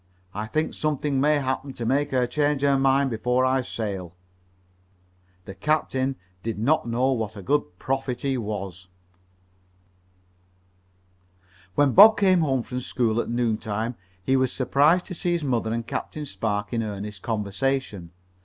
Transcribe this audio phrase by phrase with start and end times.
[0.33, 4.15] I think something may happen to make her change her mind before I sail."
[5.45, 8.87] The captain did not know what a good prophet he was.
[11.75, 13.93] When Bob came home from school that noon time
[14.23, 18.09] he was surprised to see his mother and Captain Spark in earnest conversation.